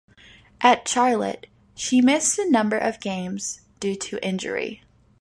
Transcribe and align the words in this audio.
At 0.61 0.87
Charlotte, 0.87 1.45
she 1.75 2.01
missed 2.01 2.39
a 2.39 2.49
number 2.49 2.75
of 2.75 2.99
games 2.99 3.61
due 3.79 3.95
to 3.97 4.27
injury. 4.27 4.81